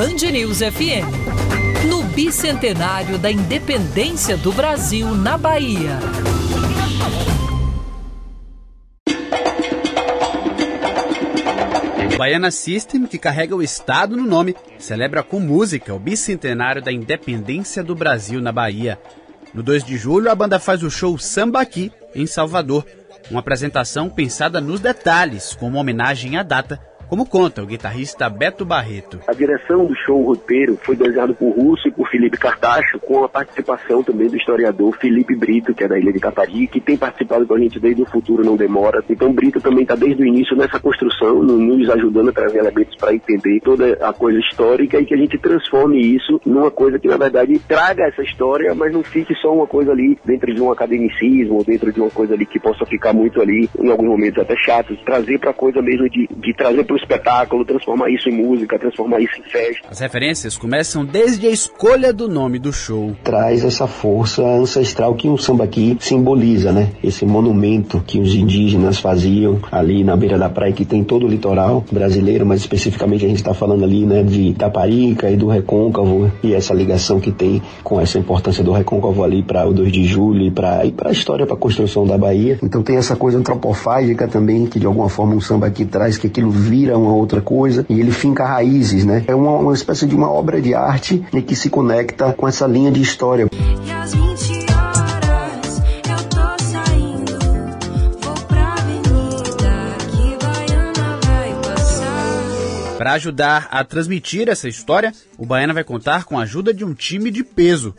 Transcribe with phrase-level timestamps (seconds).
[0.00, 1.84] Band News FM.
[1.86, 5.98] No bicentenário da independência do Brasil na Bahia.
[12.16, 17.84] Baiana System, que carrega o Estado no nome, celebra com música o bicentenário da independência
[17.84, 18.98] do Brasil na Bahia.
[19.52, 22.86] No 2 de julho, a banda faz o show Samba Aqui, em Salvador.
[23.30, 29.18] Uma apresentação pensada nos detalhes, como homenagem à data como conta o guitarrista Beto Barreto.
[29.26, 33.28] A direção do show roteiro foi desenhado por Russo e por Felipe Cartacho, com a
[33.28, 37.44] participação também do historiador Felipe Brito, que é da Ilha de Capari, que tem participado
[37.44, 39.02] com a gente desde o futuro não demora.
[39.10, 43.12] Então Brito também está desde o início nessa construção, nos ajudando a trazer elementos para
[43.12, 47.16] entender toda a coisa histórica e que a gente transforme isso numa coisa que na
[47.16, 51.56] verdade traga essa história, mas não fique só uma coisa ali dentro de um academicismo
[51.56, 54.54] ou dentro de uma coisa ali que possa ficar muito ali, em alguns momentos até
[54.54, 58.78] chato, trazer para a coisa mesmo de, de trazer para espetáculo, transformar isso em música,
[58.78, 59.88] transformar isso em festa.
[59.90, 63.16] As referências começam desde a escolha do nome do show.
[63.24, 66.90] Traz essa força ancestral que o samba aqui simboliza, né?
[67.02, 71.28] Esse monumento que os indígenas faziam ali na beira da praia, que tem todo o
[71.28, 76.30] litoral brasileiro, mas especificamente a gente está falando ali, né, de Taparica e do Recôncavo
[76.42, 80.04] e essa ligação que tem com essa importância do Recôncavo ali para o 2 de
[80.04, 82.58] julho e para a história, para a construção da Bahia.
[82.62, 86.26] Então tem essa coisa antropofágica também que de alguma forma um samba aqui traz, que
[86.26, 89.24] aquilo vira vira uma outra coisa e ele finca raízes, né?
[89.28, 92.66] É uma, uma espécie de uma obra de arte e que se conecta com essa
[92.66, 93.48] linha de história.
[102.98, 106.92] Para ajudar a transmitir essa história, o Baiana vai contar com a ajuda de um
[106.92, 107.94] time de peso.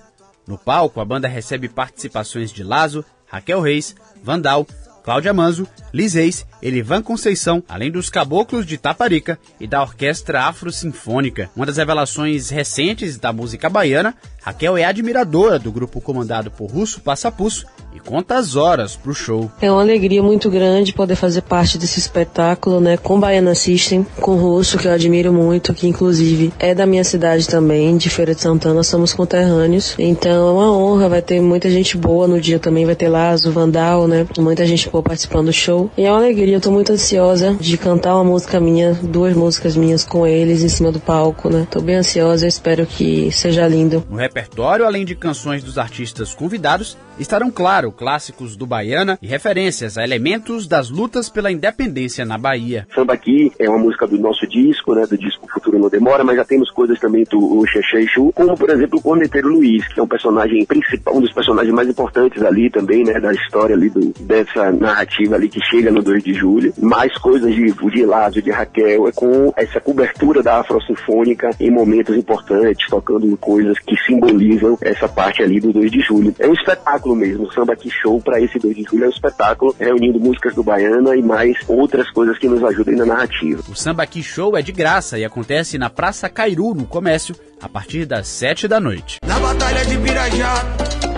[0.45, 4.67] No palco, a banda recebe participações de Lazo, Raquel Reis, Vandal,
[5.03, 11.49] Cláudia Manzo, Liz Reis, Elivan Conceição, além dos caboclos de Taparica e da Orquestra Afro-Sinfônica.
[11.55, 17.01] Uma das revelações recentes da música baiana, Raquel é admiradora do grupo comandado por Russo
[17.01, 19.51] Passapusso e conta as horas pro show.
[19.61, 24.31] É uma alegria muito grande poder fazer parte desse espetáculo, né, com Baiana System, com
[24.31, 28.33] o Russo, que eu admiro muito, que inclusive é da minha cidade também, de Feira
[28.33, 29.95] de Santana, somos conterrâneos.
[29.97, 33.51] Então é uma honra, vai ter muita gente boa no dia também, vai ter Lazo,
[33.51, 35.89] Vandal, né, muita gente boa participando do show.
[35.97, 39.75] E é uma alegria, eu tô muito ansiosa de cantar uma música minha, duas músicas
[39.75, 41.67] minhas com eles em cima do palco, né.
[41.69, 44.03] Tô bem ansiosa, espero que seja lindo.
[44.09, 49.97] No repertório, além de canções dos artistas convidados, estarão, claro, clássicos do Baiana e referências
[49.97, 52.87] a elementos das lutas pela independência na Bahia.
[52.93, 56.35] Samba aqui é uma música do nosso disco, né, do disco Futuro Não Demora, mas
[56.35, 60.03] já temos coisas também do Xexé Chu, como por exemplo o Corneteiro Luiz, que é
[60.03, 64.13] um personagem principal, um dos personagens mais importantes ali também, né, da história ali do,
[64.21, 66.73] dessa narrativa ali que chega no 2 de julho.
[66.81, 72.15] Mais coisas de, de Lázaro, de Raquel, é com essa cobertura da Afro-Sinfônica em momentos
[72.15, 76.33] importantes, tocando coisas que simbolizam essa parte ali do 2 de julho.
[76.39, 77.43] É um espetáculo espetáculo mesmo.
[77.45, 80.63] O Samba Aqui Show para esse 2 de julho é um espetáculo reunindo músicas do
[80.63, 83.61] Baiana e mais outras coisas que nos ajudem na narrativa.
[83.69, 87.69] O Samba Aqui Show é de graça e acontece na Praça Cairu, no comércio, a
[87.69, 89.17] partir das 7 da noite.
[89.25, 90.65] Na Batalha de Pirajá,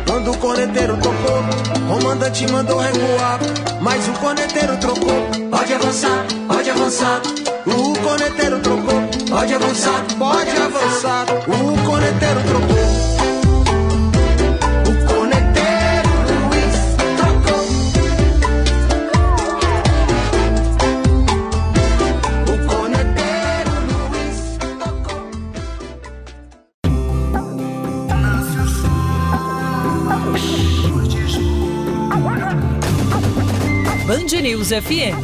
[0.08, 1.40] quando o corneteiro tocou,
[1.78, 3.40] o comandante mandou recuar,
[3.81, 5.30] mas o corneteiro trocou.
[5.50, 7.22] Pode avançar, pode avançar.
[7.66, 8.94] O corneteiro trocou.
[9.30, 11.25] Pode avançar, pode avançar.
[34.08, 35.16] Band News FM.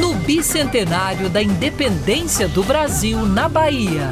[0.00, 4.10] No bicentenário da independência do Brasil na Bahia.